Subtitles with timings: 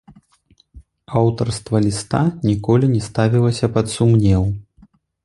[1.19, 4.43] Аўтарства ліста ніколі не ставілася пад сумнеў.